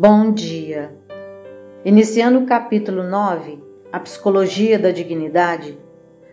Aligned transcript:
Bom 0.00 0.30
dia! 0.30 0.96
Iniciando 1.84 2.38
o 2.38 2.46
capítulo 2.46 3.02
9, 3.02 3.60
A 3.90 3.98
Psicologia 3.98 4.78
da 4.78 4.92
Dignidade, 4.92 5.76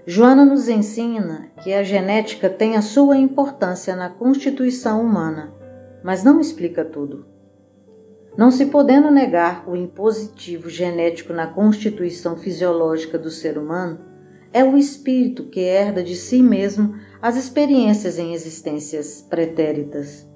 Joana 0.05 0.45
nos 0.45 0.69
ensina 0.69 1.49
que 1.63 1.73
a 1.73 1.81
genética 1.81 2.47
tem 2.47 2.75
a 2.75 2.83
sua 2.83 3.17
importância 3.17 3.95
na 3.95 4.07
constituição 4.07 5.01
humana, 5.01 5.51
mas 6.03 6.23
não 6.23 6.39
explica 6.39 6.85
tudo. 6.85 7.25
Não 8.37 8.51
se 8.51 8.67
podendo 8.67 9.09
negar 9.09 9.67
o 9.67 9.75
impositivo 9.75 10.69
genético 10.69 11.33
na 11.33 11.47
constituição 11.47 12.37
fisiológica 12.37 13.17
do 13.17 13.31
ser 13.31 13.57
humano, 13.57 13.97
é 14.53 14.63
o 14.63 14.77
espírito 14.77 15.45
que 15.45 15.61
herda 15.61 16.03
de 16.03 16.15
si 16.15 16.43
mesmo 16.43 16.93
as 17.19 17.35
experiências 17.35 18.19
em 18.19 18.31
existências 18.31 19.25
pretéritas. 19.27 20.34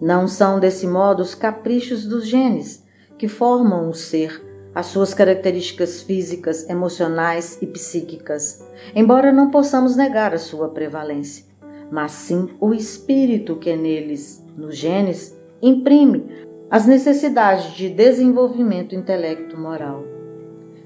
Não 0.00 0.28
são 0.28 0.60
desse 0.60 0.86
modo 0.86 1.22
os 1.22 1.34
caprichos 1.34 2.04
dos 2.04 2.26
genes 2.26 2.84
que 3.16 3.26
formam 3.26 3.88
o 3.88 3.94
ser, 3.94 4.44
as 4.72 4.86
suas 4.86 5.12
características 5.12 6.02
físicas, 6.02 6.68
emocionais 6.68 7.58
e 7.60 7.66
psíquicas, 7.66 8.64
embora 8.94 9.32
não 9.32 9.50
possamos 9.50 9.96
negar 9.96 10.32
a 10.32 10.38
sua 10.38 10.68
prevalência, 10.68 11.44
mas 11.90 12.12
sim 12.12 12.50
o 12.60 12.72
espírito 12.72 13.56
que 13.56 13.74
neles, 13.74 14.44
nos 14.56 14.76
genes, 14.76 15.36
imprime 15.60 16.46
as 16.70 16.86
necessidades 16.86 17.72
de 17.72 17.88
desenvolvimento 17.88 18.94
intelecto-moral. 18.94 20.04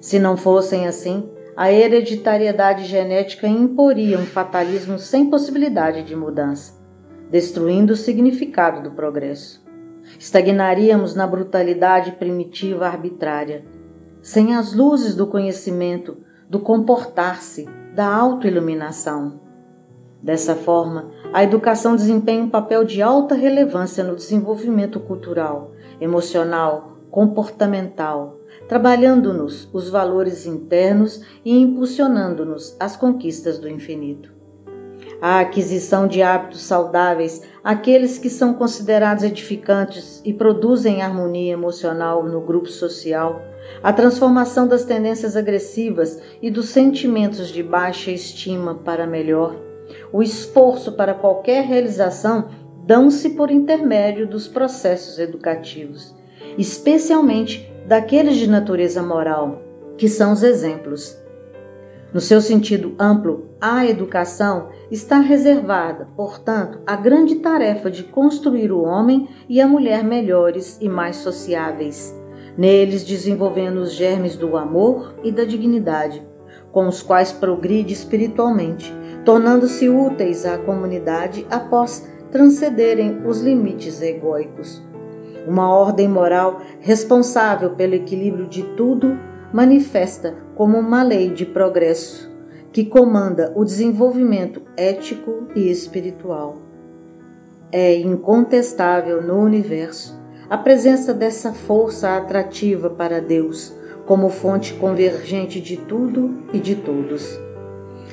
Se 0.00 0.18
não 0.18 0.38
fossem 0.38 0.86
assim, 0.86 1.28
a 1.54 1.70
hereditariedade 1.70 2.86
genética 2.86 3.46
imporia 3.46 4.18
um 4.18 4.24
fatalismo 4.24 4.98
sem 4.98 5.28
possibilidade 5.28 6.02
de 6.02 6.16
mudança 6.16 6.81
destruindo 7.32 7.94
o 7.94 7.96
significado 7.96 8.82
do 8.82 8.94
progresso. 8.94 9.64
Estagnaríamos 10.18 11.14
na 11.14 11.26
brutalidade 11.26 12.12
primitiva 12.12 12.86
arbitrária, 12.86 13.64
sem 14.20 14.54
as 14.54 14.74
luzes 14.74 15.14
do 15.16 15.26
conhecimento, 15.26 16.18
do 16.46 16.60
comportar-se, 16.60 17.66
da 17.94 18.06
autoiluminação. 18.06 19.40
Dessa 20.22 20.54
forma, 20.54 21.10
a 21.32 21.42
educação 21.42 21.96
desempenha 21.96 22.44
um 22.44 22.50
papel 22.50 22.84
de 22.84 23.00
alta 23.00 23.34
relevância 23.34 24.04
no 24.04 24.14
desenvolvimento 24.14 25.00
cultural, 25.00 25.72
emocional, 25.98 26.98
comportamental, 27.10 28.38
trabalhando-nos 28.68 29.70
os 29.72 29.88
valores 29.88 30.44
internos 30.44 31.22
e 31.42 31.58
impulsionando-nos 31.58 32.76
às 32.78 32.94
conquistas 32.94 33.58
do 33.58 33.70
infinito 33.70 34.41
a 35.22 35.38
aquisição 35.38 36.08
de 36.08 36.20
hábitos 36.20 36.62
saudáveis, 36.62 37.42
aqueles 37.62 38.18
que 38.18 38.28
são 38.28 38.54
considerados 38.54 39.22
edificantes 39.22 40.20
e 40.24 40.32
produzem 40.32 41.00
harmonia 41.00 41.52
emocional 41.52 42.24
no 42.24 42.40
grupo 42.40 42.66
social, 42.66 43.40
a 43.80 43.92
transformação 43.92 44.66
das 44.66 44.84
tendências 44.84 45.36
agressivas 45.36 46.20
e 46.42 46.50
dos 46.50 46.70
sentimentos 46.70 47.50
de 47.50 47.62
baixa 47.62 48.10
estima 48.10 48.74
para 48.74 49.06
melhor, 49.06 49.54
o 50.12 50.24
esforço 50.24 50.90
para 50.90 51.14
qualquer 51.14 51.62
realização 51.66 52.48
dão-se 52.84 53.30
por 53.30 53.48
intermédio 53.48 54.26
dos 54.26 54.48
processos 54.48 55.20
educativos, 55.20 56.16
especialmente 56.58 57.72
daqueles 57.86 58.34
de 58.34 58.48
natureza 58.48 59.00
moral, 59.00 59.62
que 59.96 60.08
são 60.08 60.32
os 60.32 60.42
exemplos. 60.42 61.21
No 62.12 62.20
seu 62.20 62.42
sentido 62.42 62.94
amplo, 62.98 63.48
a 63.58 63.86
educação 63.86 64.68
está 64.90 65.18
reservada, 65.18 66.08
portanto, 66.14 66.80
à 66.86 66.94
grande 66.94 67.36
tarefa 67.36 67.90
de 67.90 68.02
construir 68.02 68.70
o 68.70 68.82
homem 68.82 69.28
e 69.48 69.62
a 69.62 69.66
mulher 69.66 70.04
melhores 70.04 70.78
e 70.78 70.90
mais 70.90 71.16
sociáveis, 71.16 72.14
neles 72.56 73.02
desenvolvendo 73.02 73.78
os 73.78 73.92
germes 73.92 74.36
do 74.36 74.58
amor 74.58 75.14
e 75.24 75.32
da 75.32 75.44
dignidade, 75.44 76.22
com 76.70 76.86
os 76.86 77.02
quais 77.02 77.32
progride 77.32 77.94
espiritualmente, 77.94 78.92
tornando-se 79.24 79.88
úteis 79.88 80.44
à 80.44 80.58
comunidade 80.58 81.46
após 81.50 82.06
transcederem 82.30 83.26
os 83.26 83.40
limites 83.40 84.02
egóicos. 84.02 84.82
Uma 85.46 85.74
ordem 85.74 86.08
moral 86.08 86.60
responsável 86.80 87.70
pelo 87.70 87.94
equilíbrio 87.94 88.46
de 88.46 88.62
tudo 88.76 89.18
manifesta 89.52 90.36
como 90.62 90.78
uma 90.78 91.02
lei 91.02 91.28
de 91.28 91.44
progresso 91.44 92.30
que 92.72 92.84
comanda 92.84 93.52
o 93.56 93.64
desenvolvimento 93.64 94.62
ético 94.76 95.48
e 95.56 95.68
espiritual. 95.68 96.58
É 97.72 97.96
incontestável 97.96 99.20
no 99.20 99.40
universo 99.40 100.16
a 100.48 100.56
presença 100.56 101.12
dessa 101.12 101.52
força 101.52 102.16
atrativa 102.16 102.88
para 102.88 103.20
Deus 103.20 103.74
como 104.06 104.28
fonte 104.28 104.74
convergente 104.74 105.60
de 105.60 105.76
tudo 105.76 106.44
e 106.52 106.60
de 106.60 106.76
todos. 106.76 107.36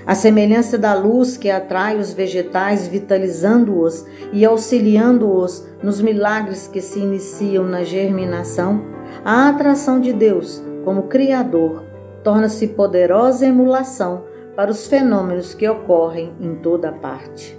A 0.03 0.15
semelhança 0.15 0.75
da 0.75 0.95
luz 0.95 1.37
que 1.37 1.51
atrai 1.51 1.99
os 1.99 2.13
vegetais, 2.13 2.87
vitalizando-os 2.87 4.07
e 4.33 4.43
auxiliando-os 4.43 5.67
nos 5.83 6.01
milagres 6.01 6.67
que 6.67 6.81
se 6.81 6.97
iniciam 6.97 7.65
na 7.65 7.83
germinação, 7.83 8.83
a 9.23 9.49
atração 9.49 9.99
de 9.99 10.11
Deus 10.11 10.63
como 10.83 11.03
Criador, 11.03 11.88
torna-se 12.23 12.67
poderosa 12.67 13.45
emulação 13.45 14.23
para 14.55 14.71
os 14.71 14.87
fenômenos 14.87 15.53
que 15.53 15.67
ocorrem 15.67 16.33
em 16.39 16.55
toda 16.55 16.91
parte. 16.91 17.57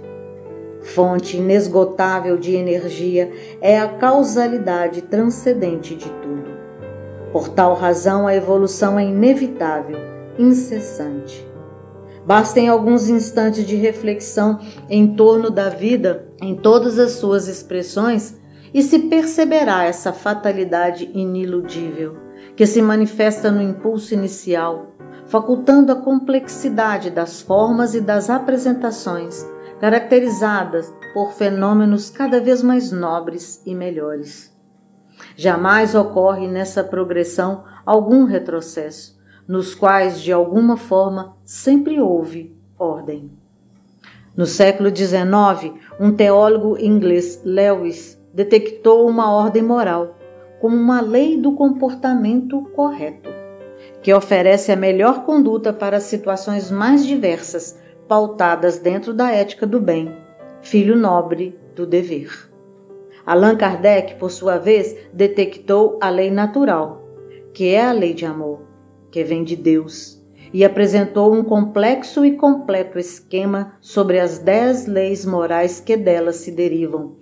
Fonte 0.81 1.37
inesgotável 1.37 2.37
de 2.37 2.55
energia 2.55 3.31
é 3.61 3.79
a 3.79 3.87
causalidade 3.87 5.03
transcendente 5.03 5.95
de 5.95 6.09
tudo. 6.09 6.51
Por 7.31 7.49
tal 7.49 7.75
razão, 7.75 8.27
a 8.27 8.35
evolução 8.35 8.99
é 8.99 9.05
inevitável, 9.05 9.97
incessante. 10.37 11.47
Bastem 12.25 12.67
alguns 12.67 13.09
instantes 13.09 13.65
de 13.65 13.75
reflexão 13.75 14.59
em 14.89 15.15
torno 15.15 15.49
da 15.49 15.69
vida 15.69 16.27
em 16.41 16.55
todas 16.55 16.99
as 16.99 17.13
suas 17.13 17.47
expressões 17.47 18.39
e 18.73 18.81
se 18.81 18.99
perceberá 18.99 19.85
essa 19.85 20.13
fatalidade 20.13 21.09
iniludível 21.13 22.30
que 22.55 22.65
se 22.65 22.81
manifesta 22.81 23.51
no 23.51 23.61
impulso 23.61 24.13
inicial, 24.13 24.91
facultando 25.25 25.91
a 25.91 25.95
complexidade 25.95 27.09
das 27.09 27.41
formas 27.41 27.95
e 27.95 28.01
das 28.01 28.29
apresentações, 28.29 29.45
caracterizadas 29.79 30.93
por 31.13 31.33
fenômenos 31.33 32.09
cada 32.09 32.39
vez 32.39 32.61
mais 32.61 32.91
nobres 32.91 33.61
e 33.65 33.73
melhores. 33.73 34.55
Jamais 35.35 35.95
ocorre 35.95 36.47
nessa 36.47 36.83
progressão 36.83 37.63
algum 37.85 38.25
retrocesso, 38.25 39.19
nos 39.47 39.73
quais, 39.73 40.21
de 40.21 40.31
alguma 40.31 40.77
forma, 40.77 41.35
sempre 41.43 41.99
houve 41.99 42.55
ordem. 42.77 43.31
No 44.35 44.45
século 44.45 44.95
XIX, 44.95 45.73
um 45.99 46.11
teólogo 46.11 46.77
inglês, 46.77 47.41
Lewis, 47.43 48.21
detectou 48.33 49.07
uma 49.07 49.31
ordem 49.31 49.61
moral 49.61 50.17
como 50.61 50.75
uma 50.77 51.01
lei 51.01 51.37
do 51.37 51.53
comportamento 51.53 52.61
correto, 52.75 53.31
que 54.03 54.13
oferece 54.13 54.71
a 54.71 54.75
melhor 54.75 55.25
conduta 55.25 55.73
para 55.73 55.99
situações 55.99 56.69
mais 56.69 57.03
diversas, 57.03 57.79
pautadas 58.07 58.77
dentro 58.77 59.11
da 59.11 59.31
ética 59.31 59.65
do 59.65 59.81
bem, 59.81 60.15
filho 60.61 60.95
nobre 60.95 61.59
do 61.75 61.87
dever. 61.87 62.47
Allan 63.25 63.55
Kardec, 63.55 64.15
por 64.15 64.29
sua 64.29 64.59
vez, 64.59 64.95
detectou 65.11 65.97
a 65.99 66.11
lei 66.11 66.29
natural, 66.29 67.07
que 67.55 67.73
é 67.73 67.83
a 67.83 67.91
lei 67.91 68.13
de 68.13 68.25
amor, 68.25 68.61
que 69.09 69.23
vem 69.23 69.43
de 69.43 69.55
Deus, 69.55 70.23
e 70.53 70.63
apresentou 70.63 71.33
um 71.33 71.43
complexo 71.43 72.23
e 72.23 72.35
completo 72.35 72.99
esquema 72.99 73.77
sobre 73.81 74.19
as 74.19 74.37
dez 74.37 74.85
leis 74.85 75.25
morais 75.25 75.79
que 75.79 75.97
delas 75.97 76.35
se 76.35 76.51
derivam, 76.51 77.20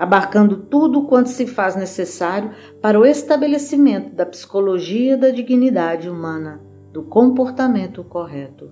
abarcando 0.00 0.56
tudo 0.56 1.02
quanto 1.02 1.28
se 1.28 1.46
faz 1.46 1.76
necessário 1.76 2.52
para 2.80 2.98
o 2.98 3.04
estabelecimento 3.04 4.14
da 4.14 4.24
psicologia 4.24 5.14
da 5.14 5.28
dignidade 5.28 6.08
humana, 6.08 6.58
do 6.90 7.02
comportamento 7.02 8.02
correto. 8.02 8.70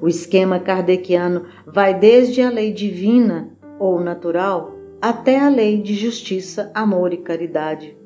O 0.00 0.08
esquema 0.08 0.58
kardeciano 0.58 1.44
vai 1.64 1.96
desde 1.96 2.42
a 2.42 2.50
lei 2.50 2.72
divina 2.72 3.52
ou 3.78 4.00
natural 4.00 4.74
até 5.00 5.38
a 5.38 5.48
lei 5.48 5.80
de 5.80 5.94
justiça, 5.94 6.72
amor 6.74 7.12
e 7.12 7.18
caridade. 7.18 7.96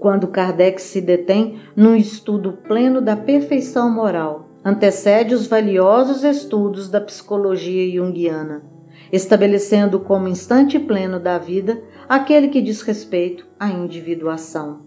Quando 0.00 0.26
Kardec 0.26 0.82
se 0.82 1.00
detém 1.00 1.60
num 1.76 1.94
estudo 1.94 2.54
pleno 2.66 3.00
da 3.00 3.14
perfeição 3.14 3.88
moral, 3.88 4.48
antecede 4.64 5.32
os 5.32 5.46
valiosos 5.46 6.24
estudos 6.24 6.90
da 6.90 7.00
psicologia 7.00 7.88
junguiana 7.94 8.71
estabelecendo 9.12 10.00
como 10.00 10.26
instante 10.26 10.78
pleno 10.78 11.20
da 11.20 11.38
vida 11.38 11.82
aquele 12.08 12.48
que 12.48 12.62
diz 12.62 12.80
respeito 12.82 13.46
à 13.60 13.68
individuação. 13.68 14.80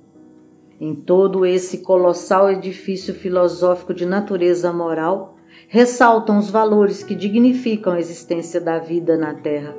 Em 0.79 0.93
todo 0.93 1.45
esse 1.45 1.79
colossal 1.79 2.51
edifício 2.51 3.13
filosófico 3.13 3.93
de 3.93 4.05
natureza 4.05 4.73
moral, 4.73 5.37
ressaltam 5.67 6.37
os 6.37 6.49
valores 6.49 7.03
que 7.03 7.15
dignificam 7.15 7.93
a 7.93 7.99
existência 7.99 8.59
da 8.59 8.79
vida 8.79 9.17
na 9.17 9.33
Terra. 9.33 9.75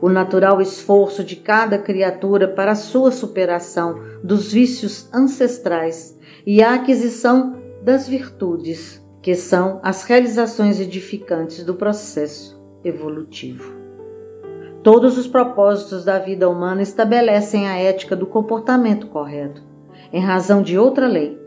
o 0.00 0.08
natural 0.08 0.60
esforço 0.60 1.22
de 1.22 1.36
cada 1.36 1.78
criatura 1.78 2.48
para 2.48 2.72
a 2.72 2.76
sua 2.76 3.12
superação 3.12 4.00
dos 4.22 4.52
vícios 4.52 5.08
ancestrais 5.14 6.18
e 6.44 6.60
a 6.60 6.74
aquisição 6.74 7.56
das 7.84 8.08
virtudes, 8.08 9.00
que 9.22 9.36
são 9.36 9.78
as 9.80 10.02
realizações 10.02 10.80
edificantes 10.80 11.62
do 11.62 11.74
processo 11.74 12.61
evolutivo. 12.84 13.74
Todos 14.82 15.16
os 15.16 15.26
propósitos 15.26 16.04
da 16.04 16.18
vida 16.18 16.48
humana 16.48 16.82
estabelecem 16.82 17.68
a 17.68 17.76
ética 17.76 18.16
do 18.16 18.26
comportamento 18.26 19.06
correto, 19.06 19.62
em 20.12 20.20
razão 20.20 20.62
de 20.62 20.76
outra 20.76 21.06
lei, 21.06 21.38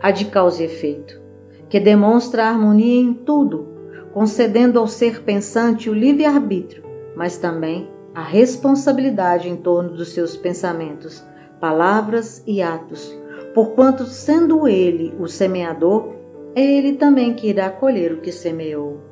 a 0.00 0.10
de 0.10 0.24
causa 0.24 0.62
e 0.62 0.66
efeito, 0.66 1.20
que 1.68 1.78
demonstra 1.78 2.44
a 2.44 2.48
harmonia 2.48 3.00
em 3.00 3.14
tudo, 3.14 3.68
concedendo 4.12 4.78
ao 4.78 4.86
ser 4.86 5.22
pensante 5.22 5.88
o 5.88 5.94
livre-arbítrio 5.94 6.82
mas 7.14 7.36
também 7.38 7.90
a 8.14 8.22
responsabilidade 8.22 9.48
em 9.48 9.56
torno 9.56 9.90
dos 9.90 10.12
seus 10.12 10.36
pensamentos, 10.36 11.24
palavras 11.60 12.42
e 12.46 12.60
atos, 12.60 13.16
porquanto, 13.54 14.04
sendo 14.04 14.66
ele 14.66 15.14
o 15.18 15.26
semeador, 15.26 16.14
é 16.54 16.62
ele 16.62 16.94
também 16.94 17.34
que 17.34 17.48
irá 17.48 17.70
colher 17.70 18.12
o 18.12 18.20
que 18.20 18.32
semeou. 18.32 19.11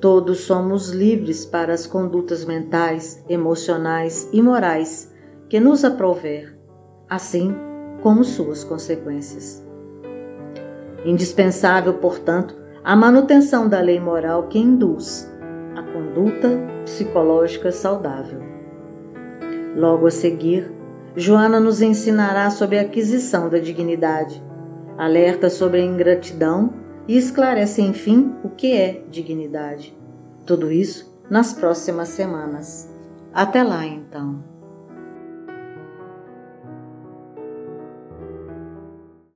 Todos 0.00 0.40
somos 0.40 0.90
livres 0.90 1.44
para 1.44 1.72
as 1.72 1.84
condutas 1.84 2.44
mentais, 2.44 3.24
emocionais 3.28 4.28
e 4.32 4.40
morais 4.40 5.12
que 5.48 5.58
nos 5.58 5.84
aprover, 5.84 6.56
assim 7.08 7.52
como 8.00 8.22
suas 8.22 8.62
consequências. 8.62 9.66
Indispensável, 11.04 11.94
portanto, 11.94 12.54
a 12.84 12.94
manutenção 12.94 13.68
da 13.68 13.80
lei 13.80 13.98
moral 13.98 14.46
que 14.46 14.58
induz 14.58 15.28
a 15.74 15.82
conduta 15.82 16.48
psicológica 16.84 17.72
saudável. 17.72 18.40
Logo 19.74 20.06
a 20.06 20.10
seguir, 20.12 20.72
Joana 21.16 21.58
nos 21.58 21.82
ensinará 21.82 22.50
sobre 22.50 22.78
a 22.78 22.82
aquisição 22.82 23.48
da 23.48 23.58
dignidade, 23.58 24.40
alerta 24.96 25.50
sobre 25.50 25.80
a 25.80 25.84
ingratidão 25.84 26.77
e 27.08 27.16
esclarece, 27.16 27.80
enfim, 27.80 28.34
o 28.44 28.50
que 28.50 28.72
é 28.72 29.02
dignidade. 29.10 29.96
Tudo 30.44 30.70
isso 30.70 31.18
nas 31.30 31.52
próximas 31.52 32.10
semanas. 32.10 32.88
Até 33.32 33.62
lá, 33.62 33.86
então. 33.86 34.57